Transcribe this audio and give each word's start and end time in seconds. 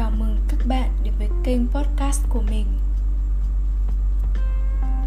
chào 0.00 0.10
mừng 0.18 0.36
các 0.48 0.66
bạn 0.68 0.90
đến 1.04 1.12
với 1.18 1.28
kênh 1.44 1.68
podcast 1.68 2.20
của 2.28 2.42
mình. 2.50 2.66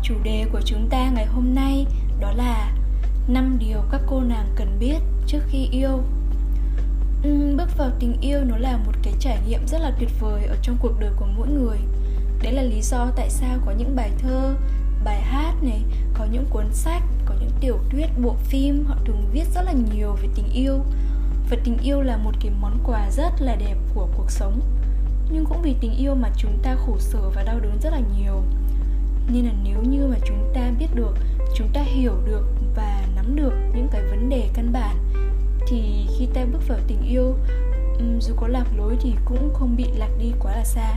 Chủ 0.03 0.15
đề 0.23 0.46
của 0.51 0.62
chúng 0.65 0.87
ta 0.89 1.09
ngày 1.09 1.26
hôm 1.26 1.55
nay 1.55 1.85
đó 2.19 2.31
là 2.35 2.71
năm 3.27 3.58
điều 3.59 3.81
các 3.91 4.01
cô 4.08 4.21
nàng 4.21 4.47
cần 4.55 4.77
biết 4.79 4.97
trước 5.27 5.40
khi 5.47 5.67
yêu. 5.71 6.03
Uhm, 7.27 7.58
Bước 7.58 7.77
vào 7.77 7.90
tình 7.99 8.17
yêu 8.21 8.40
nó 8.44 8.58
là 8.58 8.77
một 8.77 8.91
cái 9.03 9.13
trải 9.19 9.40
nghiệm 9.47 9.67
rất 9.67 9.77
là 9.81 9.91
tuyệt 9.99 10.09
vời 10.19 10.44
ở 10.44 10.55
trong 10.62 10.77
cuộc 10.81 10.99
đời 10.99 11.12
của 11.19 11.28
mỗi 11.37 11.47
người. 11.47 11.78
Đấy 12.44 12.53
là 12.53 12.62
lý 12.62 12.81
do 12.81 13.07
tại 13.15 13.29
sao 13.29 13.60
có 13.65 13.71
những 13.71 13.96
bài 13.96 14.12
thơ, 14.19 14.55
bài 15.03 15.21
hát 15.21 15.53
này, 15.62 15.81
có 16.13 16.25
những 16.31 16.45
cuốn 16.49 16.66
sách, 16.73 17.03
có 17.26 17.35
những 17.40 17.52
tiểu 17.60 17.77
thuyết, 17.90 18.07
bộ 18.21 18.35
phim 18.44 18.85
Họ 18.85 18.96
thường 19.05 19.30
viết 19.32 19.46
rất 19.55 19.62
là 19.62 19.73
nhiều 19.94 20.16
về 20.21 20.27
tình 20.35 20.49
yêu. 20.54 20.80
Và 21.49 21.57
tình 21.63 21.77
yêu 21.77 22.02
là 22.02 22.18
một 22.18 22.32
cái 22.41 22.52
món 22.62 22.77
quà 22.84 23.10
rất 23.12 23.32
là 23.40 23.55
đẹp 23.55 23.76
của 23.96 24.07
cuộc 24.18 24.32
sống 24.32 24.62
nhưng 25.30 25.45
cũng 25.45 25.62
vì 25.62 25.76
tình 25.82 25.95
yêu 25.98 26.16
mà 26.16 26.30
chúng 26.38 26.58
ta 26.63 26.76
khổ 26.76 26.98
sở 27.00 27.30
và 27.36 27.44
đau 27.44 27.59
đớn 27.59 27.80
rất 27.82 27.90
là 27.90 28.02
nhiều. 28.18 28.44
Nên 29.34 29.46
là 29.46 29.52
nếu 29.63 29.84
như 29.84 30.08
mà 30.08 30.18
chúng 30.26 30.52
ta 30.54 30.72
biết 30.80 30.88
được, 30.96 31.13
chúng 31.55 31.68
ta 31.73 31.82
hiểu 31.82 32.13
được 32.26 32.46
và 32.76 33.05
nắm 33.16 33.36
được 33.36 33.54
những 33.76 33.88
cái 33.91 34.02
vấn 34.02 34.30
đề 34.30 34.49
căn 34.54 34.73
bản, 34.73 34.98
thì 35.68 36.08
khi 36.18 36.27
ta 36.34 36.46
bước 36.46 36.68
vào 36.68 36.80
tình 36.88 37.02
yêu 37.02 37.36
dù 38.20 38.34
có 38.36 38.48
lạc 38.48 38.66
lối 38.77 38.98
thì 39.02 39.13
cũng 39.26 39.54
không 39.54 39.76
bị 39.76 39.86
lạc 39.98 40.09
đi 40.20 40.32
quá 40.40 40.55
là 40.55 40.63
xa. 40.63 40.94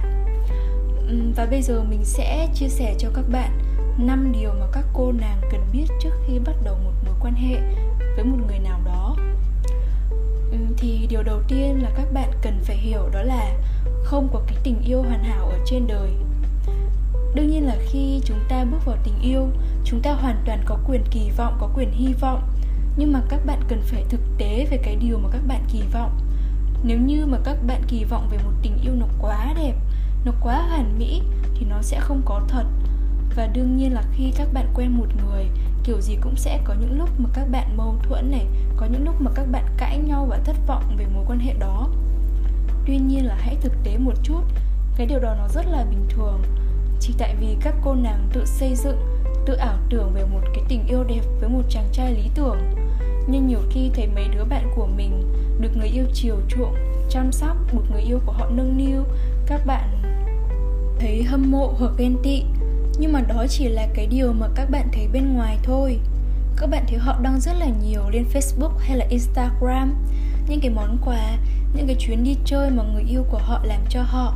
Và 1.37 1.47
bây 1.51 1.63
giờ 1.63 1.83
mình 1.83 2.05
sẽ 2.05 2.49
chia 2.55 2.69
sẻ 2.69 2.95
cho 2.99 3.09
các 3.15 3.25
bạn 3.33 3.59
năm 3.99 4.33
điều 4.33 4.51
mà 4.61 4.67
các 4.73 4.85
cô 4.93 5.13
nàng 5.13 5.41
cần 5.51 5.61
biết 5.73 5.87
trước 6.03 6.11
khi 6.27 6.39
bắt 6.39 6.55
đầu 6.65 6.77
một 6.85 6.93
mối 7.07 7.15
quan 7.21 7.35
hệ 7.35 7.61
với 8.17 8.25
một 8.25 8.37
người 8.47 8.59
nào 8.59 8.81
đó. 8.85 9.17
Thì 10.77 11.07
điều 11.11 11.23
đầu 11.23 11.41
tiên 11.49 11.83
là 11.83 11.91
các 11.97 12.13
bạn 12.13 12.31
cần 12.43 12.61
phải 12.63 12.77
hiểu 12.77 13.09
đó 13.13 13.23
là 13.23 13.59
không 14.07 14.29
có 14.33 14.41
cái 14.47 14.57
tình 14.63 14.83
yêu 14.85 15.03
hoàn 15.03 15.25
hảo 15.25 15.49
ở 15.49 15.59
trên 15.67 15.87
đời. 15.87 16.11
Đương 17.35 17.51
nhiên 17.51 17.67
là 17.67 17.77
khi 17.91 18.21
chúng 18.25 18.39
ta 18.49 18.65
bước 18.65 18.79
vào 18.85 18.97
tình 19.05 19.21
yêu, 19.23 19.49
chúng 19.85 20.03
ta 20.03 20.13
hoàn 20.13 20.43
toàn 20.47 20.63
có 20.65 20.79
quyền 20.87 21.03
kỳ 21.11 21.31
vọng, 21.37 21.57
có 21.61 21.69
quyền 21.75 21.91
hy 21.93 22.15
vọng. 22.21 22.43
Nhưng 22.97 23.13
mà 23.13 23.21
các 23.29 23.41
bạn 23.47 23.61
cần 23.69 23.81
phải 23.83 24.05
thực 24.09 24.21
tế 24.39 24.67
về 24.71 24.77
cái 24.83 24.97
điều 24.97 25.19
mà 25.19 25.29
các 25.33 25.41
bạn 25.49 25.65
kỳ 25.73 25.83
vọng. 25.93 26.19
Nếu 26.83 26.99
như 26.99 27.27
mà 27.27 27.39
các 27.45 27.57
bạn 27.67 27.83
kỳ 27.89 28.05
vọng 28.05 28.29
về 28.31 28.39
một 28.45 28.53
tình 28.63 28.79
yêu 28.83 28.93
nó 28.95 29.07
quá 29.21 29.55
đẹp, 29.57 29.75
nó 30.25 30.33
quá 30.41 30.63
hoàn 30.69 30.99
mỹ, 30.99 31.23
thì 31.55 31.67
nó 31.71 31.83
sẽ 31.83 32.01
không 32.01 32.23
có 32.25 32.41
thật. 32.49 32.65
Và 33.37 33.47
đương 33.47 33.77
nhiên 33.77 33.93
là 33.93 34.03
khi 34.13 34.33
các 34.37 34.49
bạn 34.53 34.67
quen 34.75 34.99
một 34.99 35.07
người, 35.27 35.47
kiểu 35.85 36.01
gì 36.01 36.17
cũng 36.21 36.37
sẽ 36.37 36.61
có 36.65 36.75
những 36.81 36.99
lúc 36.99 37.21
mà 37.21 37.29
các 37.35 37.49
bạn 37.51 37.77
mâu 37.77 37.95
thuẫn 38.03 38.31
này, 38.31 38.47
có 38.77 38.87
những 38.87 39.05
lúc 39.05 39.21
mà 39.21 39.31
các 39.35 39.47
bạn 39.53 39.65
cãi 39.77 39.99
nhau 39.99 40.27
và 40.31 40.39
thất 40.45 40.57
vọng 40.67 40.97
về 40.97 41.07
mối 41.15 41.25
quan 41.29 41.39
hệ 41.39 41.55
đó 41.55 41.89
tuy 42.87 42.99
nhiên 42.99 43.27
là 43.27 43.35
hãy 43.39 43.57
thực 43.61 43.73
tế 43.85 43.99
một 43.99 44.15
chút, 44.23 44.41
cái 44.97 45.07
điều 45.07 45.19
đó 45.19 45.35
nó 45.39 45.49
rất 45.49 45.67
là 45.67 45.85
bình 45.91 46.07
thường. 46.09 46.43
Chỉ 47.01 47.15
tại 47.19 47.35
vì 47.41 47.57
các 47.61 47.75
cô 47.85 47.95
nàng 47.95 48.29
tự 48.33 48.45
xây 48.47 48.75
dựng, 48.75 48.99
tự 49.47 49.55
ảo 49.55 49.79
tưởng 49.91 50.13
về 50.15 50.25
một 50.25 50.41
cái 50.55 50.65
tình 50.69 50.87
yêu 50.87 51.05
đẹp 51.05 51.23
với 51.41 51.49
một 51.49 51.63
chàng 51.69 51.89
trai 51.93 52.15
lý 52.15 52.31
tưởng. 52.35 52.59
Nhưng 53.29 53.47
nhiều 53.47 53.61
khi 53.71 53.91
thấy 53.95 54.07
mấy 54.15 54.29
đứa 54.29 54.45
bạn 54.45 54.71
của 54.77 54.87
mình 54.87 55.23
được 55.61 55.77
người 55.77 55.89
yêu 55.89 56.05
chiều 56.13 56.37
chuộng, 56.49 56.75
chăm 57.11 57.33
sóc, 57.33 57.57
một 57.75 57.83
người 57.93 58.03
yêu 58.03 58.21
của 58.27 58.33
họ 58.33 58.51
nâng 58.51 58.77
niu, 58.77 59.03
các 59.47 59.67
bạn 59.67 60.03
thấy 61.01 61.23
hâm 61.23 61.51
mộ 61.51 61.75
hoặc 61.79 61.93
ghen 61.99 62.17
tị. 62.23 62.43
Nhưng 62.99 63.13
mà 63.13 63.21
đó 63.21 63.47
chỉ 63.49 63.69
là 63.69 63.87
cái 63.95 64.07
điều 64.07 64.33
mà 64.33 64.47
các 64.55 64.71
bạn 64.71 64.89
thấy 64.93 65.09
bên 65.13 65.35
ngoài 65.35 65.59
thôi. 65.63 65.99
Các 66.57 66.67
bạn 66.67 66.85
thấy 66.89 66.99
họ 66.99 67.19
đăng 67.23 67.41
rất 67.41 67.53
là 67.59 67.67
nhiều 67.83 68.03
lên 68.11 68.25
facebook 68.33 68.73
hay 68.79 68.97
là 68.97 69.07
instagram 69.09 69.95
những 70.49 70.61
cái 70.61 70.71
món 70.71 70.99
quà, 71.05 71.37
những 71.75 71.87
cái 71.87 71.97
chuyến 71.99 72.25
đi 72.25 72.37
chơi 72.45 72.71
mà 72.71 72.83
người 72.83 73.03
yêu 73.03 73.25
của 73.31 73.39
họ 73.39 73.61
làm 73.65 73.81
cho 73.89 74.03
họ. 74.03 74.35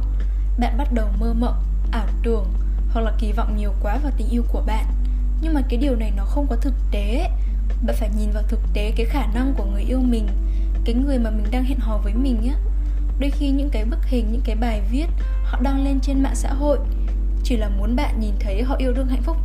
Bạn 0.59 0.79
bắt 0.79 0.93
đầu 0.93 1.09
mơ 1.21 1.33
mộng, 1.33 1.63
ảo 1.93 2.07
tưởng 2.23 2.47
hoặc 2.93 3.01
là 3.01 3.13
kỳ 3.19 3.33
vọng 3.33 3.57
nhiều 3.57 3.73
quá 3.83 3.99
vào 4.03 4.13
tình 4.17 4.29
yêu 4.31 4.43
của 4.53 4.63
bạn. 4.67 4.87
Nhưng 5.43 5.55
mà 5.55 5.61
cái 5.69 5.79
điều 5.79 5.97
này 5.97 6.13
nó 6.17 6.25
không 6.25 6.47
có 6.51 6.57
thực 6.57 6.75
tế. 6.91 7.31
Bạn 7.87 7.97
phải 7.99 8.11
nhìn 8.19 8.31
vào 8.31 8.43
thực 8.49 8.61
tế 8.75 8.93
cái 8.97 9.07
khả 9.07 9.27
năng 9.35 9.55
của 9.55 9.65
người 9.65 9.83
yêu 9.83 10.01
mình, 10.01 10.29
cái 10.85 10.95
người 10.95 11.19
mà 11.19 11.31
mình 11.31 11.47
đang 11.51 11.65
hẹn 11.65 11.79
hò 11.79 11.99
với 11.99 12.15
mình 12.15 12.49
á. 12.49 12.55
Đôi 13.21 13.31
khi 13.31 13.51
những 13.51 13.71
cái 13.71 13.85
bức 13.85 14.05
hình, 14.07 14.33
những 14.33 14.43
cái 14.45 14.57
bài 14.57 14.83
viết 14.91 15.07
họ 15.45 15.59
đăng 15.63 15.85
lên 15.85 16.01
trên 16.01 16.23
mạng 16.23 16.35
xã 16.35 16.53
hội 16.53 16.79
chỉ 17.45 17.57
là 17.57 17.69
muốn 17.69 17.97
bạn 17.97 18.21
nhìn 18.21 18.35
thấy 18.41 18.63
họ 18.63 18.77
yêu 18.77 18.93
đương 18.93 19.09
hạnh 19.09 19.23
phúc. 19.23 19.37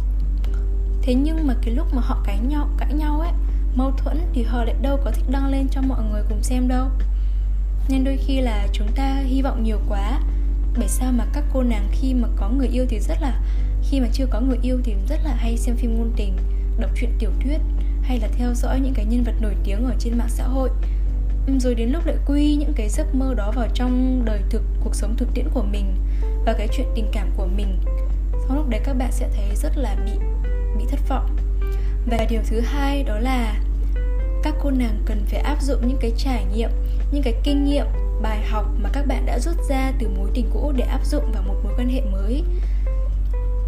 Thế 1.02 1.14
nhưng 1.14 1.48
mà 1.48 1.54
cái 1.62 1.74
lúc 1.74 1.94
mà 1.94 2.02
họ 2.02 2.22
cãi 2.26 2.40
nhau 2.40 2.70
cãi 2.78 2.94
nhau 2.94 3.20
ấy 3.20 3.32
mâu 3.76 3.92
thuẫn 3.92 4.18
thì 4.34 4.44
họ 4.44 4.64
lại 4.64 4.76
đâu 4.82 5.00
có 5.04 5.12
thích 5.12 5.26
đăng 5.30 5.48
lên 5.48 5.68
cho 5.72 5.82
mọi 5.82 6.04
người 6.12 6.22
cùng 6.30 6.44
xem 6.44 6.68
đâu. 6.68 6.88
Nên 7.90 8.04
đôi 8.04 8.18
khi 8.18 8.42
là 8.42 8.68
chúng 8.74 8.88
ta 8.96 9.16
hy 9.26 9.42
vọng 9.42 9.64
nhiều 9.64 9.80
quá. 9.90 10.20
Bởi 10.78 10.88
sao 10.88 11.12
mà 11.12 11.26
các 11.34 11.44
cô 11.54 11.64
nàng 11.64 11.88
khi 11.92 12.14
mà 12.14 12.28
có 12.36 12.50
người 12.50 12.68
yêu 12.68 12.86
thì 12.90 13.00
rất 13.00 13.22
là, 13.22 13.42
khi 13.90 14.00
mà 14.00 14.08
chưa 14.14 14.26
có 14.26 14.40
người 14.40 14.58
yêu 14.62 14.80
thì 14.84 14.96
rất 15.10 15.20
là 15.24 15.36
hay 15.36 15.58
xem 15.58 15.76
phim 15.76 15.98
ngôn 15.98 16.12
tình, 16.16 16.38
đọc 16.80 16.90
truyện 16.96 17.12
tiểu 17.20 17.32
thuyết, 17.40 17.58
hay 18.02 18.20
là 18.20 18.28
theo 18.38 18.54
dõi 18.54 18.80
những 18.80 18.94
cái 18.94 19.06
nhân 19.06 19.24
vật 19.24 19.34
nổi 19.42 19.56
tiếng 19.64 19.86
ở 19.86 19.94
trên 20.00 20.18
mạng 20.18 20.30
xã 20.30 20.44
hội. 20.44 20.70
Rồi 21.60 21.76
đến 21.76 21.90
lúc 21.90 22.06
lại 22.06 22.16
quy 22.26 22.56
những 22.56 22.74
cái 22.76 22.90
giấc 22.90 23.16
mơ 23.16 23.34
đó 23.34 23.52
vào 23.56 23.68
trong 23.74 24.22
đời 24.26 24.42
thực, 24.50 24.62
cuộc 24.84 24.96
sống 24.96 25.16
thực 25.18 25.34
tiễn 25.34 25.50
của 25.54 25.64
mình 25.64 25.96
và 26.46 26.54
cái 26.54 26.68
chuyện 26.78 26.88
tình 26.96 27.10
cảm 27.12 27.30
của 27.38 27.46
mình. 27.46 27.80
Sau 28.48 28.58
lúc 28.58 28.70
đấy 28.70 28.82
các 28.84 28.94
bạn 28.94 29.12
sẽ 29.12 29.30
thấy 29.36 29.56
rất 29.56 29.78
là 29.78 29.96
bị 30.06 30.12
bị 30.78 30.86
thất 30.90 31.00
vọng. 31.10 31.36
Và 32.10 32.26
điều 32.30 32.42
thứ 32.50 32.60
hai 32.60 33.04
đó 33.04 33.20
là 33.20 33.56
các 34.46 34.56
cô 34.64 34.72
nàng 34.72 35.02
cần 35.06 35.26
phải 35.28 35.40
áp 35.40 35.62
dụng 35.62 35.88
những 35.88 35.98
cái 36.02 36.12
trải 36.18 36.46
nghiệm, 36.56 36.70
những 37.12 37.24
cái 37.24 37.34
kinh 37.44 37.66
nghiệm, 37.66 37.86
bài 38.22 38.40
học 38.50 38.66
mà 38.84 38.90
các 38.94 39.06
bạn 39.08 39.26
đã 39.26 39.40
rút 39.40 39.56
ra 39.70 39.92
từ 40.00 40.10
mối 40.18 40.30
tình 40.34 40.50
cũ 40.54 40.74
để 40.76 40.86
áp 40.86 41.06
dụng 41.06 41.32
vào 41.32 41.44
một 41.48 41.56
mối 41.64 41.74
quan 41.78 41.90
hệ 41.90 42.02
mới. 42.02 42.44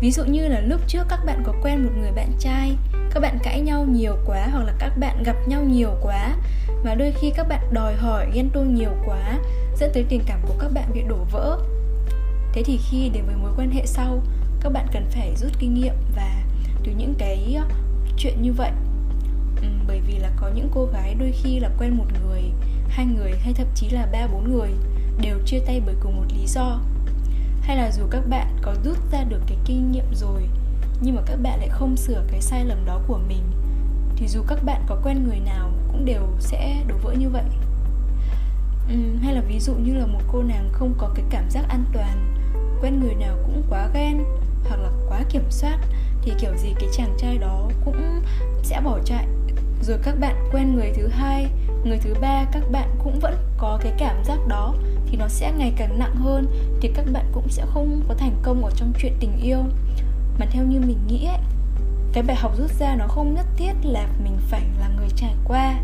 Ví 0.01 0.11
dụ 0.11 0.23
như 0.25 0.47
là 0.47 0.59
lúc 0.59 0.81
trước 0.88 1.03
các 1.09 1.19
bạn 1.25 1.43
có 1.45 1.53
quen 1.63 1.83
một 1.83 1.91
người 1.99 2.11
bạn 2.11 2.31
trai, 2.39 2.77
các 3.11 3.19
bạn 3.19 3.38
cãi 3.43 3.61
nhau 3.61 3.85
nhiều 3.89 4.15
quá 4.25 4.47
hoặc 4.51 4.63
là 4.63 4.73
các 4.79 4.97
bạn 4.99 5.23
gặp 5.23 5.35
nhau 5.47 5.63
nhiều 5.63 5.91
quá 6.01 6.35
và 6.83 6.95
đôi 6.95 7.11
khi 7.11 7.31
các 7.35 7.47
bạn 7.47 7.73
đòi 7.73 7.95
hỏi, 7.95 8.27
ghen 8.33 8.49
tuông 8.49 8.75
nhiều 8.75 8.91
quá, 9.05 9.39
dẫn 9.79 9.91
tới 9.94 10.05
tình 10.09 10.21
cảm 10.25 10.39
của 10.47 10.55
các 10.59 10.71
bạn 10.73 10.91
bị 10.94 11.01
đổ 11.09 11.25
vỡ. 11.31 11.59
Thế 12.53 12.63
thì 12.63 12.79
khi 12.89 13.09
đến 13.13 13.23
với 13.25 13.35
mối 13.35 13.51
quan 13.57 13.71
hệ 13.71 13.85
sau, 13.85 14.21
các 14.61 14.69
bạn 14.69 14.88
cần 14.94 15.05
phải 15.11 15.33
rút 15.35 15.51
kinh 15.59 15.73
nghiệm 15.73 15.95
và 16.15 16.44
từ 16.83 16.91
những 16.97 17.13
cái 17.17 17.57
chuyện 18.17 18.41
như 18.41 18.53
vậy 18.53 18.71
ừ, 19.62 19.68
bởi 19.88 20.01
vì 20.07 20.18
là 20.18 20.31
có 20.38 20.50
những 20.56 20.69
cô 20.73 20.85
gái 20.85 21.16
đôi 21.19 21.31
khi 21.31 21.59
là 21.59 21.69
quen 21.79 21.97
một 21.97 22.06
người 22.25 22.44
hai 22.90 23.06
người 23.06 23.31
hay 23.40 23.53
thậm 23.53 23.68
chí 23.75 23.90
là 23.90 24.07
ba 24.12 24.28
bốn 24.28 24.53
người 24.53 24.69
đều 25.22 25.40
chia 25.45 25.59
tay 25.59 25.81
bởi 25.85 25.95
cùng 26.00 26.18
một 26.18 26.25
lý 26.35 26.47
do. 26.47 26.79
Hay 27.62 27.78
là 27.78 27.91
dù 27.91 28.03
các 28.12 28.22
bạn 28.29 28.47
có 28.62 28.75
rút 28.84 28.97
ra 29.12 29.23
được 29.23 29.41
cái 29.47 29.57
kinh 29.66 29.91
nghiệm 29.91 30.16
rồi 30.16 30.50
nhưng 31.01 31.16
mà 31.16 31.22
các 31.25 31.35
bạn 31.35 31.59
lại 31.59 31.69
không 31.72 31.97
sửa 31.97 32.23
cái 32.31 32.41
sai 32.41 32.66
lầm 32.66 32.85
đó 32.85 33.00
của 33.07 33.19
mình 33.28 33.44
thì 34.16 34.28
dù 34.28 34.41
các 34.47 34.63
bạn 34.63 34.81
có 34.88 34.97
quen 35.03 35.23
người 35.28 35.40
nào 35.40 35.72
cũng 35.88 36.06
đều 36.06 36.28
sẽ 36.39 36.84
đổ 36.88 36.95
vỡ 37.03 37.13
như 37.13 37.29
vậy. 37.29 37.44
Uhm, 38.94 39.18
hay 39.18 39.35
là 39.35 39.41
ví 39.41 39.59
dụ 39.59 39.74
như 39.74 39.94
là 39.94 40.06
một 40.06 40.22
cô 40.31 40.44
nàng 40.44 40.69
không 40.72 40.94
có 40.97 41.09
cái 41.16 41.25
cảm 41.29 41.50
giác 41.50 41.66
an 41.69 41.84
toàn 41.94 42.35
quen 42.81 43.00
người 43.00 43.16
nào 43.16 43.38
cũng 43.45 43.63
quá 43.69 43.89
ghen 43.94 44.24
hoặc 44.69 44.78
là 44.78 44.89
quá 45.09 45.24
kiểm 45.29 45.45
soát 45.50 45.78
thì 46.22 46.34
kiểu 46.39 46.51
gì 46.57 46.74
cái 46.79 46.89
chàng 46.94 47.16
trai 47.18 47.38
đó 47.38 47.69
cũng 47.85 48.22
sẽ 48.63 48.81
bỏ 48.81 49.00
chạy 49.06 49.28
rồi 49.81 49.97
các 50.03 50.19
bạn 50.19 50.35
quen 50.51 50.75
người 50.75 50.91
thứ 50.95 51.07
hai, 51.07 51.47
người 51.83 51.97
thứ 51.97 52.13
ba 52.21 52.45
các 52.51 52.63
bạn 52.71 52.89
cũng 53.03 53.19
vẫn 53.19 53.35
có 53.57 53.79
cái 53.81 53.93
cảm 53.97 54.23
giác 54.25 54.38
đó, 54.47 54.75
thì 55.07 55.17
nó 55.17 55.27
sẽ 55.27 55.51
ngày 55.57 55.73
càng 55.77 55.99
nặng 55.99 56.15
hơn, 56.15 56.47
thì 56.81 56.91
các 56.95 57.05
bạn 57.13 57.25
cũng 57.33 57.49
sẽ 57.49 57.65
không 57.73 58.01
có 58.07 58.13
thành 58.13 58.35
công 58.41 58.65
ở 58.65 58.71
trong 58.75 58.93
chuyện 58.99 59.13
tình 59.19 59.38
yêu. 59.41 59.63
Mà 60.39 60.45
theo 60.51 60.63
như 60.63 60.79
mình 60.79 60.99
nghĩ 61.07 61.25
ấy, 61.25 61.39
cái 62.13 62.23
bài 62.23 62.35
học 62.35 62.57
rút 62.57 62.71
ra 62.79 62.95
nó 62.95 63.07
không 63.07 63.33
nhất 63.33 63.45
thiết 63.57 63.74
là 63.83 64.07
mình 64.24 64.38
phải 64.50 64.62
là 64.79 64.88
người 64.97 65.09
trải 65.15 65.33
qua. 65.47 65.79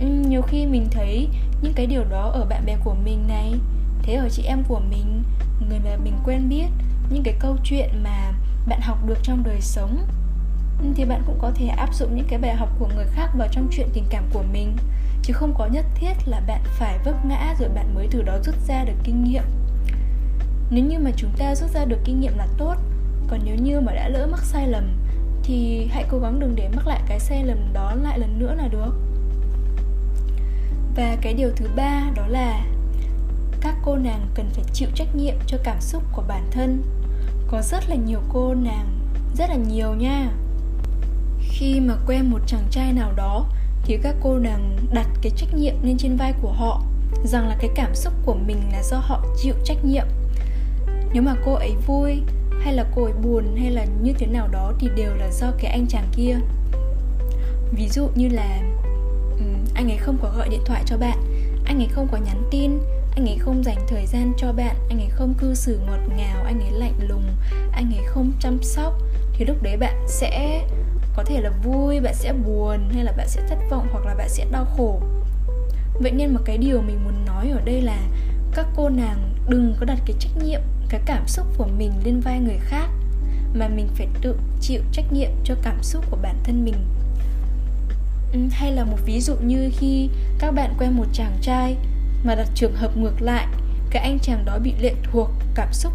Nhiều 0.00 0.42
khi 0.42 0.66
mình 0.66 0.86
thấy 0.90 1.28
những 1.62 1.72
cái 1.72 1.86
điều 1.86 2.04
đó 2.04 2.30
ở 2.34 2.44
bạn 2.44 2.66
bè 2.66 2.76
của 2.84 2.94
mình 3.04 3.26
này, 3.28 3.54
thế 4.02 4.14
ở 4.14 4.28
chị 4.28 4.42
em 4.42 4.62
của 4.68 4.80
mình, 4.90 5.22
người 5.68 5.78
mà 5.78 5.96
mình 6.04 6.14
quen 6.24 6.48
biết, 6.48 6.66
những 7.10 7.22
cái 7.22 7.34
câu 7.38 7.56
chuyện 7.64 7.88
mà 8.02 8.32
bạn 8.66 8.80
học 8.82 8.98
được 9.06 9.18
trong 9.22 9.42
đời 9.44 9.60
sống 9.60 10.06
Ừ, 10.82 10.86
thì 10.94 11.04
bạn 11.04 11.22
cũng 11.26 11.38
có 11.38 11.50
thể 11.54 11.66
áp 11.66 11.94
dụng 11.94 12.16
những 12.16 12.26
cái 12.28 12.38
bài 12.38 12.54
học 12.54 12.68
của 12.78 12.88
người 12.96 13.06
khác 13.14 13.30
vào 13.38 13.48
trong 13.52 13.68
chuyện 13.70 13.88
tình 13.92 14.04
cảm 14.10 14.24
của 14.32 14.42
mình. 14.52 14.76
Chứ 15.22 15.32
không 15.32 15.54
có 15.58 15.66
nhất 15.66 15.84
thiết 15.94 16.12
là 16.26 16.40
bạn 16.46 16.60
phải 16.64 16.98
vấp 17.04 17.24
ngã 17.24 17.54
rồi 17.58 17.68
bạn 17.68 17.94
mới 17.94 18.08
từ 18.10 18.22
đó 18.22 18.38
rút 18.44 18.54
ra 18.68 18.84
được 18.84 18.96
kinh 19.04 19.24
nghiệm. 19.24 19.42
Nếu 20.70 20.84
như 20.84 20.98
mà 20.98 21.10
chúng 21.16 21.30
ta 21.38 21.54
rút 21.54 21.70
ra 21.70 21.84
được 21.84 21.98
kinh 22.04 22.20
nghiệm 22.20 22.38
là 22.38 22.46
tốt, 22.58 22.74
còn 23.28 23.40
nếu 23.44 23.56
như 23.56 23.80
mà 23.80 23.92
đã 23.92 24.08
lỡ 24.08 24.26
mắc 24.26 24.40
sai 24.42 24.68
lầm, 24.68 24.84
thì 25.42 25.88
hãy 25.90 26.04
cố 26.10 26.18
gắng 26.18 26.40
đừng 26.40 26.56
để 26.56 26.68
mắc 26.76 26.86
lại 26.86 27.00
cái 27.08 27.20
sai 27.20 27.44
lầm 27.44 27.72
đó 27.72 27.94
lại 28.02 28.18
lần 28.18 28.38
nữa 28.38 28.54
là 28.54 28.68
được. 28.68 28.94
Và 30.96 31.16
cái 31.20 31.34
điều 31.34 31.50
thứ 31.56 31.66
ba 31.76 32.10
đó 32.14 32.26
là 32.26 32.64
các 33.60 33.74
cô 33.84 33.96
nàng 33.96 34.26
cần 34.34 34.50
phải 34.52 34.64
chịu 34.72 34.88
trách 34.94 35.16
nhiệm 35.16 35.34
cho 35.46 35.58
cảm 35.64 35.80
xúc 35.80 36.02
của 36.12 36.22
bản 36.28 36.48
thân. 36.50 36.82
Có 37.48 37.62
rất 37.62 37.88
là 37.88 37.96
nhiều 37.96 38.20
cô 38.32 38.54
nàng, 38.54 38.98
rất 39.34 39.50
là 39.50 39.56
nhiều 39.56 39.94
nha 39.94 40.30
khi 41.50 41.80
mà 41.80 41.94
quen 42.06 42.30
một 42.30 42.38
chàng 42.46 42.64
trai 42.70 42.92
nào 42.92 43.12
đó 43.16 43.46
thì 43.84 43.98
các 44.02 44.14
cô 44.22 44.38
nàng 44.38 44.76
đặt 44.92 45.06
cái 45.22 45.32
trách 45.36 45.54
nhiệm 45.54 45.74
lên 45.82 45.96
trên 45.98 46.16
vai 46.16 46.32
của 46.42 46.52
họ, 46.52 46.82
rằng 47.24 47.48
là 47.48 47.56
cái 47.60 47.70
cảm 47.74 47.94
xúc 47.94 48.12
của 48.24 48.34
mình 48.34 48.60
là 48.72 48.82
do 48.82 48.96
họ 48.96 49.24
chịu 49.36 49.54
trách 49.64 49.84
nhiệm. 49.84 50.06
Nếu 51.12 51.22
mà 51.22 51.34
cô 51.44 51.54
ấy 51.54 51.72
vui, 51.86 52.22
hay 52.60 52.74
là 52.74 52.84
cô 52.94 53.04
ấy 53.04 53.12
buồn, 53.12 53.56
hay 53.56 53.70
là 53.70 53.86
như 54.02 54.12
thế 54.18 54.26
nào 54.26 54.48
đó 54.48 54.72
thì 54.78 54.88
đều 54.96 55.14
là 55.14 55.30
do 55.32 55.50
cái 55.58 55.70
anh 55.70 55.86
chàng 55.86 56.08
kia. 56.12 56.36
Ví 57.72 57.88
dụ 57.88 58.08
như 58.14 58.28
là 58.28 58.60
anh 59.74 59.90
ấy 59.90 59.96
không 59.96 60.18
có 60.22 60.32
gọi 60.36 60.48
điện 60.48 60.60
thoại 60.66 60.82
cho 60.86 60.96
bạn, 60.96 61.18
anh 61.64 61.78
ấy 61.78 61.88
không 61.92 62.08
có 62.12 62.18
nhắn 62.18 62.42
tin, 62.50 62.78
anh 63.16 63.26
ấy 63.28 63.38
không 63.38 63.64
dành 63.64 63.78
thời 63.88 64.06
gian 64.06 64.32
cho 64.36 64.52
bạn, 64.52 64.76
anh 64.88 64.98
ấy 64.98 65.08
không 65.10 65.34
cư 65.34 65.54
xử 65.54 65.80
ngọt 65.86 66.00
ngào, 66.16 66.44
anh 66.44 66.60
ấy 66.60 66.70
lạnh 66.70 66.94
lùng, 67.08 67.24
anh 67.72 67.92
ấy 67.98 68.04
không 68.06 68.32
chăm 68.40 68.58
sóc, 68.62 68.94
thì 69.32 69.44
lúc 69.44 69.62
đấy 69.62 69.76
bạn 69.76 69.94
sẽ 70.08 70.64
có 71.14 71.24
thể 71.24 71.40
là 71.40 71.50
vui, 71.50 72.00
bạn 72.00 72.14
sẽ 72.14 72.32
buồn, 72.32 72.88
hay 72.94 73.04
là 73.04 73.12
bạn 73.12 73.28
sẽ 73.28 73.42
thất 73.48 73.58
vọng, 73.70 73.86
hoặc 73.92 74.06
là 74.06 74.14
bạn 74.14 74.28
sẽ 74.28 74.46
đau 74.52 74.64
khổ. 74.76 75.00
Vậy 75.94 76.12
nên 76.12 76.34
mà 76.34 76.40
cái 76.44 76.58
điều 76.58 76.80
mình 76.80 77.04
muốn 77.04 77.24
nói 77.26 77.50
ở 77.50 77.60
đây 77.64 77.80
là 77.80 77.98
các 78.54 78.66
cô 78.76 78.88
nàng 78.88 79.34
đừng 79.48 79.74
có 79.80 79.86
đặt 79.86 79.98
cái 80.06 80.16
trách 80.18 80.44
nhiệm, 80.44 80.60
cái 80.88 81.00
cảm 81.06 81.26
xúc 81.26 81.46
của 81.58 81.66
mình 81.78 81.92
lên 82.04 82.20
vai 82.20 82.40
người 82.40 82.58
khác, 82.60 82.88
mà 83.54 83.68
mình 83.68 83.88
phải 83.94 84.08
tự 84.22 84.36
chịu 84.60 84.80
trách 84.92 85.12
nhiệm 85.12 85.30
cho 85.44 85.54
cảm 85.62 85.82
xúc 85.82 86.04
của 86.10 86.18
bản 86.22 86.36
thân 86.44 86.64
mình. 86.64 86.86
Ừ, 88.32 88.38
hay 88.50 88.72
là 88.72 88.84
một 88.84 88.98
ví 89.04 89.20
dụ 89.20 89.34
như 89.34 89.70
khi 89.78 90.08
các 90.38 90.50
bạn 90.50 90.74
quen 90.78 90.96
một 90.96 91.06
chàng 91.12 91.36
trai 91.42 91.76
mà 92.24 92.34
đặt 92.34 92.48
trường 92.54 92.74
hợp 92.74 92.96
ngược 92.96 93.22
lại, 93.22 93.46
cái 93.90 94.02
anh 94.02 94.18
chàng 94.18 94.44
đó 94.44 94.58
bị 94.62 94.74
lệ 94.80 94.94
thuộc 95.02 95.30
cảm 95.54 95.72
xúc 95.72 95.92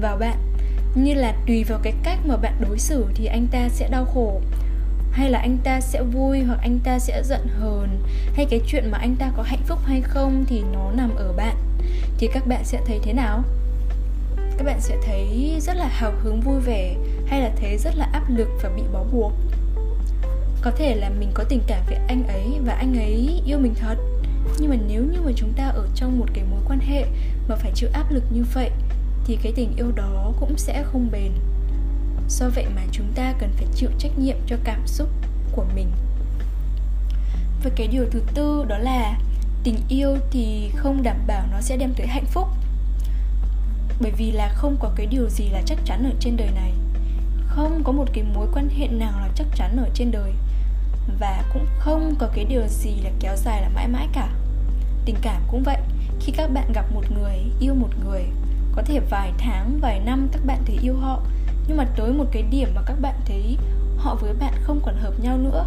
vào 0.00 0.16
bạn 0.16 0.49
như 0.94 1.14
là 1.14 1.34
tùy 1.46 1.64
vào 1.64 1.78
cái 1.82 1.92
cách 2.02 2.18
mà 2.26 2.36
bạn 2.36 2.54
đối 2.60 2.78
xử 2.78 3.06
thì 3.14 3.26
anh 3.26 3.46
ta 3.46 3.68
sẽ 3.68 3.88
đau 3.88 4.04
khổ. 4.04 4.40
Hay 5.12 5.30
là 5.30 5.38
anh 5.38 5.58
ta 5.64 5.80
sẽ 5.80 6.02
vui 6.02 6.40
hoặc 6.40 6.58
anh 6.62 6.78
ta 6.84 6.98
sẽ 6.98 7.22
giận 7.24 7.46
hờn. 7.60 8.02
Hay 8.34 8.46
cái 8.50 8.60
chuyện 8.66 8.90
mà 8.90 8.98
anh 8.98 9.16
ta 9.16 9.30
có 9.36 9.42
hạnh 9.42 9.62
phúc 9.66 9.78
hay 9.84 10.00
không 10.00 10.44
thì 10.48 10.62
nó 10.72 10.90
nằm 10.90 11.16
ở 11.16 11.32
bạn. 11.32 11.56
Thì 12.18 12.28
các 12.32 12.46
bạn 12.46 12.64
sẽ 12.64 12.80
thấy 12.86 13.00
thế 13.02 13.12
nào? 13.12 13.42
Các 14.36 14.64
bạn 14.64 14.80
sẽ 14.80 14.96
thấy 15.06 15.56
rất 15.60 15.76
là 15.76 15.88
hào 15.88 16.12
hứng, 16.22 16.40
vui 16.40 16.60
vẻ. 16.60 16.94
Hay 17.26 17.40
là 17.40 17.50
thấy 17.60 17.78
rất 17.78 17.96
là 17.96 18.08
áp 18.12 18.22
lực 18.28 18.48
và 18.62 18.70
bị 18.76 18.82
bó 18.92 19.04
buộc. 19.12 19.32
Có 20.62 20.70
thể 20.70 20.94
là 20.94 21.10
mình 21.10 21.30
có 21.34 21.44
tình 21.48 21.60
cảm 21.66 21.82
với 21.86 21.98
anh 22.08 22.26
ấy 22.28 22.58
và 22.66 22.72
anh 22.72 22.98
ấy 22.98 23.42
yêu 23.46 23.58
mình 23.58 23.74
thật. 23.74 23.96
Nhưng 24.58 24.70
mà 24.70 24.76
nếu 24.88 25.02
như 25.02 25.20
mà 25.24 25.32
chúng 25.36 25.52
ta 25.52 25.68
ở 25.68 25.88
trong 25.94 26.18
một 26.18 26.26
cái 26.34 26.44
mối 26.50 26.60
quan 26.68 26.78
hệ 26.80 27.04
mà 27.48 27.56
phải 27.56 27.72
chịu 27.74 27.88
áp 27.92 28.12
lực 28.12 28.24
như 28.30 28.44
vậy 28.54 28.70
thì 29.30 29.38
cái 29.42 29.52
tình 29.56 29.76
yêu 29.76 29.92
đó 29.96 30.32
cũng 30.40 30.58
sẽ 30.58 30.82
không 30.82 31.10
bền. 31.10 31.32
Do 32.28 32.48
vậy 32.54 32.66
mà 32.76 32.82
chúng 32.92 33.12
ta 33.14 33.34
cần 33.38 33.50
phải 33.56 33.66
chịu 33.74 33.90
trách 33.98 34.18
nhiệm 34.18 34.36
cho 34.46 34.56
cảm 34.64 34.86
xúc 34.86 35.08
của 35.52 35.64
mình. 35.74 35.90
Và 37.64 37.70
cái 37.76 37.86
điều 37.86 38.04
thứ 38.10 38.22
tư 38.34 38.64
đó 38.68 38.78
là 38.78 39.18
tình 39.64 39.76
yêu 39.88 40.16
thì 40.30 40.70
không 40.76 41.02
đảm 41.02 41.16
bảo 41.26 41.46
nó 41.52 41.60
sẽ 41.60 41.76
đem 41.76 41.94
tới 41.94 42.06
hạnh 42.06 42.24
phúc. 42.24 42.48
Bởi 44.00 44.10
vì 44.16 44.32
là 44.32 44.48
không 44.54 44.76
có 44.80 44.92
cái 44.96 45.06
điều 45.06 45.28
gì 45.28 45.44
là 45.48 45.62
chắc 45.66 45.78
chắn 45.84 46.04
ở 46.04 46.16
trên 46.20 46.36
đời 46.36 46.50
này. 46.54 46.72
Không 47.46 47.82
có 47.84 47.92
một 47.92 48.06
cái 48.12 48.24
mối 48.34 48.46
quan 48.52 48.68
hệ 48.68 48.88
nào 48.88 49.20
là 49.20 49.28
chắc 49.34 49.46
chắn 49.54 49.76
ở 49.76 49.88
trên 49.94 50.10
đời. 50.10 50.32
Và 51.20 51.44
cũng 51.52 51.66
không 51.78 52.14
có 52.18 52.28
cái 52.34 52.44
điều 52.44 52.66
gì 52.68 52.92
là 53.04 53.10
kéo 53.20 53.36
dài 53.36 53.62
là 53.62 53.68
mãi 53.68 53.88
mãi 53.88 54.08
cả. 54.12 54.28
Tình 55.04 55.16
cảm 55.22 55.42
cũng 55.50 55.62
vậy, 55.62 55.78
khi 56.20 56.32
các 56.36 56.50
bạn 56.52 56.72
gặp 56.72 56.92
một 56.94 57.04
người, 57.10 57.38
yêu 57.60 57.74
một 57.74 57.90
người 58.04 58.24
có 58.72 58.82
thể 58.82 59.00
vài 59.10 59.32
tháng, 59.38 59.78
vài 59.80 60.00
năm 60.00 60.28
các 60.32 60.44
bạn 60.46 60.62
thấy 60.66 60.78
yêu 60.82 60.96
họ, 60.96 61.20
nhưng 61.68 61.76
mà 61.76 61.84
tới 61.96 62.12
một 62.12 62.24
cái 62.32 62.42
điểm 62.42 62.68
mà 62.74 62.82
các 62.86 62.96
bạn 63.00 63.14
thấy 63.26 63.56
họ 63.96 64.14
với 64.14 64.32
bạn 64.34 64.54
không 64.62 64.80
còn 64.84 64.96
hợp 64.96 65.20
nhau 65.20 65.38
nữa. 65.38 65.64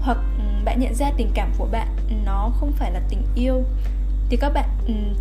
Hoặc 0.00 0.18
bạn 0.64 0.80
nhận 0.80 0.94
ra 0.94 1.10
tình 1.16 1.30
cảm 1.34 1.52
của 1.58 1.66
bạn 1.72 1.88
nó 2.24 2.50
không 2.60 2.72
phải 2.72 2.92
là 2.92 3.00
tình 3.08 3.22
yêu, 3.34 3.62
thì 4.28 4.36
các 4.36 4.50
bạn 4.54 4.68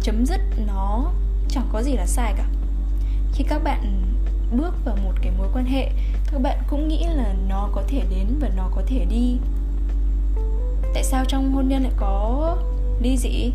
chấm 0.01 0.25
dứt 0.25 0.41
nó 0.67 1.11
chẳng 1.49 1.67
có 1.71 1.83
gì 1.83 1.93
là 1.93 2.05
sai 2.05 2.33
cả. 2.37 2.45
Khi 3.33 3.43
các 3.43 3.63
bạn 3.63 4.03
bước 4.51 4.85
vào 4.85 4.95
một 5.03 5.13
cái 5.21 5.31
mối 5.37 5.47
quan 5.53 5.65
hệ, 5.65 5.89
các 6.31 6.41
bạn 6.41 6.57
cũng 6.69 6.87
nghĩ 6.87 7.03
là 7.03 7.33
nó 7.47 7.69
có 7.71 7.83
thể 7.87 8.03
đến 8.09 8.27
và 8.39 8.49
nó 8.57 8.69
có 8.75 8.81
thể 8.87 9.05
đi. 9.09 9.37
Tại 10.93 11.03
sao 11.03 11.25
trong 11.27 11.51
hôn 11.51 11.67
nhân 11.67 11.83
lại 11.83 11.93
có 11.97 12.57
ly 13.01 13.17
dị? 13.17 13.51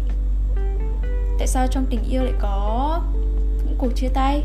Tại 1.38 1.46
sao 1.46 1.66
trong 1.66 1.86
tình 1.90 2.04
yêu 2.10 2.22
lại 2.22 2.34
có 2.38 2.83
những 3.74 3.80
cuộc 3.80 3.96
chia 3.96 4.08
tay. 4.08 4.44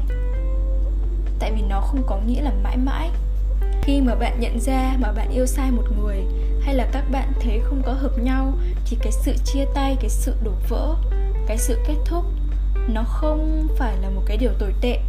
Tại 1.40 1.52
vì 1.52 1.62
nó 1.62 1.82
không 1.82 2.04
có 2.08 2.20
nghĩa 2.28 2.42
là 2.42 2.52
mãi 2.64 2.78
mãi. 2.78 3.10
Khi 3.82 4.02
mà 4.02 4.16
bạn 4.16 4.40
nhận 4.40 4.60
ra 4.60 4.96
mà 5.00 5.12
bạn 5.12 5.30
yêu 5.30 5.46
sai 5.46 5.72
một 5.72 5.84
người, 5.98 6.24
hay 6.62 6.76
là 6.76 6.88
các 6.92 7.04
bạn 7.12 7.32
thấy 7.42 7.60
không 7.64 7.82
có 7.86 7.94
hợp 7.94 8.20
nhau, 8.20 8.54
thì 8.86 8.98
cái 9.02 9.12
sự 9.12 9.34
chia 9.46 9.66
tay, 9.74 9.98
cái 10.00 10.10
sự 10.10 10.34
đổ 10.44 10.52
vỡ, 10.70 10.96
cái 11.48 11.58
sự 11.58 11.80
kết 11.88 11.96
thúc, 12.06 12.26
nó 12.88 13.04
không 13.04 13.68
phải 13.78 13.98
là 14.02 14.10
một 14.10 14.22
cái 14.26 14.38
điều 14.38 14.52
tồi 14.60 14.74
tệ. 14.82 15.00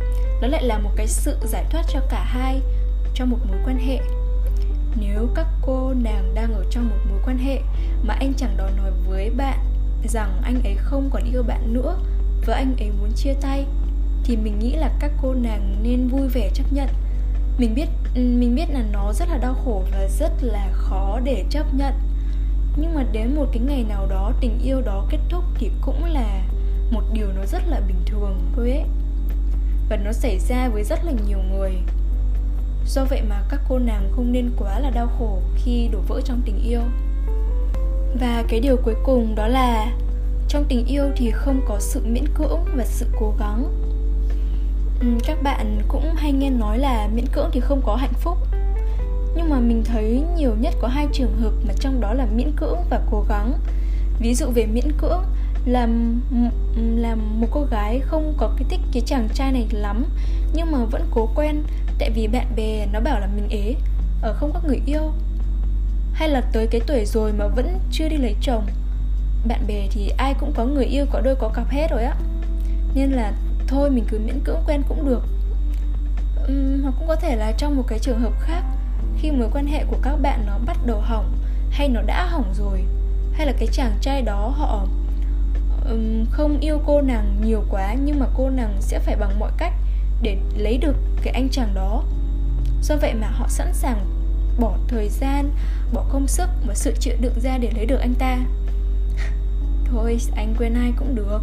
Nó 0.40 0.48
lại 0.48 0.62
là 0.62 0.78
một 0.78 0.90
cái 0.96 1.06
sự 1.06 1.36
giải 1.44 1.64
thoát 1.70 1.82
cho 1.88 2.00
cả 2.10 2.24
hai 2.24 2.60
trong 3.14 3.30
một 3.30 3.38
mối 3.48 3.58
quan 3.64 3.78
hệ. 3.78 3.98
Nếu 5.00 5.28
các 5.34 5.46
cô 5.62 5.94
nàng 5.94 6.34
đang 6.34 6.54
ở 6.54 6.64
trong 6.70 6.88
một 6.88 6.96
mối 7.10 7.18
quan 7.24 7.38
hệ 7.38 7.60
mà 8.02 8.14
anh 8.14 8.32
chẳng 8.36 8.56
đòi 8.56 8.70
nói 8.76 8.90
với 9.08 9.30
bạn 9.30 9.58
rằng 10.08 10.40
anh 10.42 10.62
ấy 10.64 10.74
không 10.78 11.10
còn 11.12 11.22
yêu 11.32 11.42
bạn 11.42 11.74
nữa, 11.74 11.96
và 12.46 12.54
anh 12.54 12.74
ấy 12.78 12.90
muốn 13.00 13.12
chia 13.16 13.34
tay 13.40 13.66
thì 14.30 14.36
mình 14.36 14.58
nghĩ 14.58 14.76
là 14.76 14.90
các 15.00 15.10
cô 15.22 15.34
nàng 15.34 15.76
nên 15.82 16.08
vui 16.08 16.28
vẻ 16.28 16.50
chấp 16.54 16.72
nhận. 16.72 16.88
Mình 17.58 17.74
biết 17.74 17.88
mình 18.14 18.54
biết 18.54 18.70
là 18.70 18.84
nó 18.92 19.12
rất 19.12 19.28
là 19.28 19.38
đau 19.38 19.54
khổ 19.64 19.82
và 19.92 20.08
rất 20.18 20.32
là 20.42 20.70
khó 20.72 21.20
để 21.24 21.44
chấp 21.50 21.74
nhận. 21.74 21.94
Nhưng 22.76 22.94
mà 22.94 23.04
đến 23.12 23.36
một 23.36 23.46
cái 23.52 23.62
ngày 23.66 23.84
nào 23.88 24.06
đó 24.06 24.32
tình 24.40 24.58
yêu 24.64 24.80
đó 24.80 25.06
kết 25.10 25.18
thúc 25.28 25.44
thì 25.54 25.70
cũng 25.80 26.04
là 26.04 26.42
một 26.90 27.02
điều 27.12 27.26
nó 27.36 27.46
rất 27.46 27.62
là 27.68 27.80
bình 27.80 27.96
thường 28.06 28.40
thôi 28.56 28.70
ấy. 28.70 28.84
Và 29.88 29.96
nó 29.96 30.12
xảy 30.12 30.38
ra 30.38 30.68
với 30.68 30.84
rất 30.84 31.04
là 31.04 31.12
nhiều 31.26 31.38
người. 31.52 31.72
Do 32.86 33.04
vậy 33.04 33.22
mà 33.28 33.42
các 33.48 33.60
cô 33.68 33.78
nàng 33.78 34.12
không 34.16 34.32
nên 34.32 34.50
quá 34.56 34.80
là 34.80 34.90
đau 34.90 35.08
khổ 35.18 35.38
khi 35.56 35.88
đổ 35.92 35.98
vỡ 36.08 36.20
trong 36.24 36.40
tình 36.44 36.58
yêu. 36.64 36.82
Và 38.20 38.44
cái 38.48 38.60
điều 38.60 38.76
cuối 38.76 38.94
cùng 39.04 39.34
đó 39.34 39.46
là, 39.46 39.92
trong 40.48 40.64
tình 40.68 40.86
yêu 40.86 41.04
thì 41.16 41.30
không 41.30 41.60
có 41.68 41.76
sự 41.80 42.02
miễn 42.06 42.24
cưỡng 42.34 42.64
và 42.76 42.84
sự 42.84 43.06
cố 43.18 43.34
gắng 43.38 43.79
ừ, 45.00 45.06
các 45.26 45.42
bạn 45.42 45.82
cũng 45.88 46.14
hay 46.14 46.32
nghe 46.32 46.50
nói 46.50 46.78
là 46.78 47.08
miễn 47.14 47.26
cưỡng 47.32 47.50
thì 47.52 47.60
không 47.60 47.82
có 47.84 47.96
hạnh 47.96 48.12
phúc. 48.12 48.38
Nhưng 49.36 49.50
mà 49.50 49.60
mình 49.60 49.82
thấy 49.84 50.22
nhiều 50.36 50.54
nhất 50.60 50.74
có 50.80 50.88
hai 50.88 51.06
trường 51.12 51.36
hợp 51.40 51.52
mà 51.68 51.74
trong 51.80 52.00
đó 52.00 52.14
là 52.14 52.26
miễn 52.34 52.52
cưỡng 52.56 52.78
và 52.90 53.00
cố 53.10 53.24
gắng. 53.28 53.52
Ví 54.18 54.34
dụ 54.34 54.46
về 54.54 54.66
miễn 54.66 54.92
cưỡng 54.98 55.22
là 55.66 55.88
là 56.76 57.14
một 57.14 57.46
cô 57.50 57.66
gái 57.70 58.00
không 58.00 58.34
có 58.36 58.50
cái 58.56 58.64
thích 58.70 58.80
cái 58.92 59.02
chàng 59.06 59.28
trai 59.34 59.52
này 59.52 59.66
lắm 59.72 60.04
nhưng 60.54 60.72
mà 60.72 60.78
vẫn 60.84 61.06
cố 61.10 61.28
quen 61.34 61.62
tại 61.98 62.10
vì 62.10 62.28
bạn 62.28 62.46
bè 62.56 62.86
nó 62.92 63.00
bảo 63.00 63.20
là 63.20 63.26
mình 63.26 63.48
ế 63.50 63.74
ở 64.22 64.34
không 64.34 64.52
có 64.52 64.60
người 64.66 64.80
yêu. 64.86 65.12
Hay 66.12 66.28
là 66.28 66.40
tới 66.40 66.66
cái 66.66 66.80
tuổi 66.86 67.04
rồi 67.04 67.32
mà 67.32 67.46
vẫn 67.46 67.78
chưa 67.90 68.08
đi 68.08 68.16
lấy 68.16 68.36
chồng 68.42 68.66
bạn 69.48 69.66
bè 69.66 69.86
thì 69.90 70.08
ai 70.16 70.34
cũng 70.40 70.52
có 70.56 70.64
người 70.64 70.84
yêu 70.84 71.06
có 71.10 71.20
đôi 71.20 71.34
có 71.34 71.48
cặp 71.48 71.70
hết 71.70 71.86
rồi 71.90 72.02
á. 72.02 72.16
Nên 72.94 73.10
là 73.10 73.32
thôi 73.70 73.90
mình 73.90 74.04
cứ 74.08 74.18
miễn 74.18 74.40
cưỡng 74.44 74.62
quen 74.66 74.82
cũng 74.88 75.06
được. 75.06 75.22
Uhm, 76.44 76.82
hoặc 76.82 76.94
cũng 76.98 77.08
có 77.08 77.16
thể 77.16 77.36
là 77.36 77.52
trong 77.52 77.76
một 77.76 77.84
cái 77.86 77.98
trường 77.98 78.20
hợp 78.20 78.32
khác 78.40 78.62
khi 79.18 79.30
mối 79.30 79.48
quan 79.52 79.66
hệ 79.66 79.84
của 79.84 79.96
các 80.02 80.16
bạn 80.16 80.44
nó 80.46 80.58
bắt 80.66 80.76
đầu 80.86 81.00
hỏng 81.00 81.32
hay 81.70 81.88
nó 81.88 82.00
đã 82.02 82.26
hỏng 82.26 82.54
rồi 82.54 82.84
hay 83.32 83.46
là 83.46 83.52
cái 83.58 83.68
chàng 83.72 83.92
trai 84.00 84.22
đó 84.22 84.54
họ 84.56 84.86
um, 85.90 86.24
không 86.30 86.60
yêu 86.60 86.80
cô 86.86 87.00
nàng 87.00 87.40
nhiều 87.44 87.64
quá 87.70 87.94
nhưng 88.04 88.20
mà 88.20 88.26
cô 88.36 88.50
nàng 88.50 88.76
sẽ 88.80 88.98
phải 88.98 89.16
bằng 89.16 89.38
mọi 89.38 89.50
cách 89.58 89.72
để 90.22 90.38
lấy 90.56 90.78
được 90.78 90.96
cái 91.22 91.32
anh 91.34 91.48
chàng 91.48 91.74
đó. 91.74 92.04
Do 92.82 92.96
vậy 92.96 93.14
mà 93.14 93.26
họ 93.26 93.48
sẵn 93.48 93.74
sàng 93.74 94.06
bỏ 94.58 94.76
thời 94.88 95.08
gian 95.08 95.50
bỏ 95.92 96.04
công 96.12 96.26
sức 96.26 96.48
và 96.66 96.74
sự 96.74 96.94
chịu 97.00 97.14
đựng 97.20 97.40
ra 97.42 97.58
để 97.58 97.70
lấy 97.76 97.86
được 97.86 98.00
anh 98.00 98.14
ta. 98.14 98.38
Thôi 99.84 100.18
anh 100.36 100.54
quên 100.58 100.74
ai 100.74 100.92
cũng 100.96 101.14
được 101.14 101.40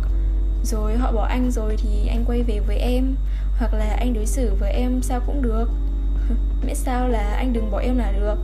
rồi 0.64 0.98
họ 0.98 1.12
bỏ 1.12 1.26
anh 1.30 1.52
rồi 1.52 1.76
thì 1.78 2.08
anh 2.08 2.26
quay 2.28 2.42
về 2.42 2.60
với 2.60 2.78
em. 2.78 3.16
Hoặc 3.60 3.74
là 3.74 3.96
anh 4.00 4.14
đối 4.14 4.26
xử 4.26 4.54
với 4.60 4.72
em 4.72 5.02
sao 5.02 5.22
cũng 5.26 5.42
được. 5.42 5.70
Miễn 6.66 6.76
sao 6.76 7.08
là 7.08 7.36
anh 7.38 7.54
đừng 7.54 7.72
bỏ 7.72 7.80
em 7.80 7.98
là 7.98 8.12
được. 8.12 8.36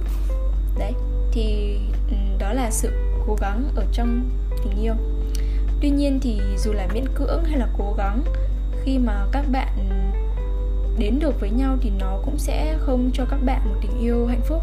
Đấy, 0.79 0.93
thì 1.31 1.77
ừ, 2.09 2.15
đó 2.39 2.53
là 2.53 2.71
sự 2.71 2.91
cố 3.27 3.35
gắng 3.41 3.63
ở 3.75 3.85
trong 3.91 4.29
tình 4.63 4.83
yêu. 4.83 4.93
Tuy 5.81 5.89
nhiên 5.89 6.19
thì 6.21 6.41
dù 6.57 6.73
là 6.73 6.87
miễn 6.93 7.05
cưỡng 7.15 7.43
hay 7.43 7.59
là 7.59 7.67
cố 7.77 7.93
gắng, 7.97 8.23
khi 8.83 8.97
mà 8.97 9.25
các 9.31 9.45
bạn 9.51 9.89
đến 10.97 11.19
được 11.19 11.39
với 11.39 11.49
nhau 11.49 11.77
thì 11.81 11.91
nó 11.99 12.19
cũng 12.25 12.37
sẽ 12.37 12.77
không 12.79 13.11
cho 13.13 13.25
các 13.25 13.39
bạn 13.45 13.61
một 13.69 13.75
tình 13.81 13.99
yêu 13.99 14.25
hạnh 14.25 14.41
phúc. 14.43 14.61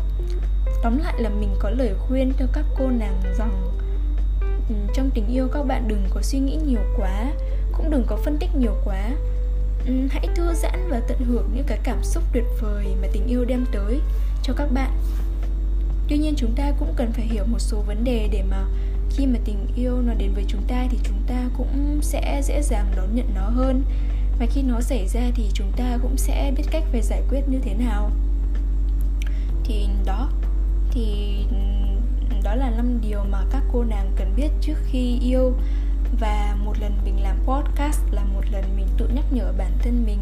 Tóm 0.82 0.98
lại 0.98 1.14
là 1.18 1.28
mình 1.28 1.54
có 1.58 1.70
lời 1.70 1.94
khuyên 1.98 2.32
cho 2.38 2.46
các 2.52 2.64
cô 2.78 2.88
nàng 2.88 3.22
rằng 3.38 3.52
Ừ, 4.70 4.76
trong 4.94 5.10
tình 5.14 5.26
yêu 5.26 5.48
các 5.52 5.62
bạn 5.62 5.88
đừng 5.88 6.02
có 6.10 6.22
suy 6.22 6.38
nghĩ 6.38 6.58
nhiều 6.66 6.80
quá, 6.96 7.32
cũng 7.72 7.90
đừng 7.90 8.04
có 8.06 8.16
phân 8.16 8.36
tích 8.38 8.50
nhiều 8.58 8.74
quá. 8.84 9.10
Ừ, 9.86 9.92
hãy 10.10 10.28
thư 10.36 10.54
giãn 10.54 10.88
và 10.90 11.00
tận 11.08 11.18
hưởng 11.18 11.48
những 11.54 11.64
cái 11.66 11.78
cảm 11.84 12.02
xúc 12.02 12.22
tuyệt 12.32 12.44
vời 12.60 12.86
mà 13.02 13.08
tình 13.12 13.26
yêu 13.26 13.44
đem 13.44 13.66
tới 13.72 14.00
cho 14.42 14.52
các 14.56 14.66
bạn. 14.72 14.90
Tuy 16.08 16.18
nhiên 16.18 16.34
chúng 16.36 16.54
ta 16.56 16.72
cũng 16.78 16.94
cần 16.96 17.12
phải 17.12 17.24
hiểu 17.24 17.44
một 17.44 17.58
số 17.58 17.80
vấn 17.86 18.04
đề 18.04 18.28
để 18.32 18.42
mà 18.42 18.64
khi 19.10 19.26
mà 19.26 19.38
tình 19.44 19.66
yêu 19.76 20.00
nó 20.06 20.14
đến 20.14 20.32
với 20.34 20.44
chúng 20.48 20.62
ta 20.68 20.86
thì 20.90 20.98
chúng 21.04 21.22
ta 21.26 21.48
cũng 21.56 21.98
sẽ 22.02 22.42
dễ 22.44 22.62
dàng 22.62 22.92
đón 22.96 23.14
nhận 23.14 23.26
nó 23.34 23.48
hơn. 23.48 23.82
Và 24.38 24.46
khi 24.46 24.62
nó 24.62 24.80
xảy 24.80 25.08
ra 25.08 25.20
thì 25.34 25.50
chúng 25.54 25.72
ta 25.76 25.98
cũng 26.02 26.16
sẽ 26.16 26.52
biết 26.56 26.64
cách 26.70 26.84
về 26.92 27.00
giải 27.02 27.22
quyết 27.30 27.40
như 27.48 27.58
thế 27.62 27.74
nào. 27.74 28.10
Thì 29.64 29.88
đó, 30.06 30.30
thì 30.90 31.36
đó 32.42 32.54
là 32.54 32.70
năm 32.70 33.00
điều 33.00 33.24
mà 33.30 33.38
các 33.50 33.62
cô 33.72 33.84
nàng 33.84 34.12
cần 34.16 34.32
biết 34.36 34.48
trước 34.60 34.76
khi 34.84 35.18
yêu. 35.22 35.52
Và 36.20 36.56
một 36.64 36.72
lần 36.80 36.92
mình 37.04 37.22
làm 37.22 37.36
podcast 37.46 38.00
là 38.10 38.24
một 38.24 38.40
lần 38.52 38.64
mình 38.76 38.86
tự 38.96 39.08
nhắc 39.08 39.24
nhở 39.30 39.52
bản 39.58 39.72
thân 39.82 40.04
mình 40.06 40.18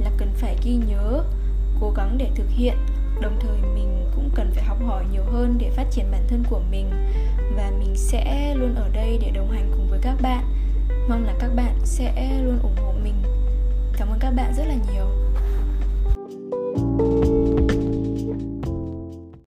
là 0.00 0.10
cần 0.18 0.28
phải 0.34 0.56
ghi 0.64 0.74
nhớ, 0.74 1.24
cố 1.80 1.92
gắng 1.96 2.18
để 2.18 2.30
thực 2.34 2.50
hiện. 2.50 2.76
Đồng 3.20 3.38
thời 3.40 3.58
mình 3.74 4.10
cũng 4.14 4.30
cần 4.34 4.50
phải 4.54 4.64
học 4.64 4.78
hỏi 4.86 5.04
nhiều 5.12 5.24
hơn 5.32 5.56
để 5.58 5.70
phát 5.70 5.86
triển 5.90 6.10
bản 6.10 6.24
thân 6.28 6.42
của 6.50 6.60
mình. 6.70 6.90
Và 7.56 7.70
mình 7.78 7.96
sẽ 7.96 8.54
luôn 8.54 8.74
ở 8.74 8.88
đây 8.92 9.18
để 9.22 9.30
đồng 9.30 9.50
hành 9.50 9.70
cùng 9.70 9.86
với 9.90 9.98
các 10.02 10.16
bạn. 10.22 10.44
Mong 11.08 11.24
là 11.24 11.34
các 11.38 11.50
bạn 11.56 11.78
sẽ 11.84 12.40
luôn 12.42 12.58
ủng 12.62 12.76
hộ 12.76 12.92
mình. 13.02 13.22
Cảm 13.96 14.08
ơn 14.08 14.18
các 14.18 14.30
bạn 14.30 14.54
rất 14.56 14.64
là 14.66 14.74
nhiều. 14.92 15.23